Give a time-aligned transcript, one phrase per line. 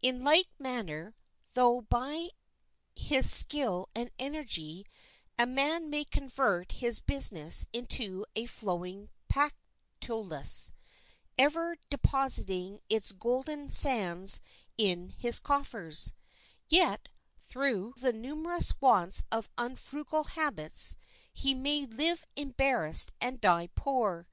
[0.00, 1.14] In like manner,
[1.52, 2.30] though by
[2.96, 4.86] his skill and energy
[5.38, 10.72] a man may convert his business into a flowing Pactolus,
[11.36, 14.40] ever depositing its golden sands
[14.78, 16.14] in his coffers,
[16.70, 20.96] yet, through the numerous wants of unfrugal habits,
[21.30, 24.26] he may live embarrassed and die poor.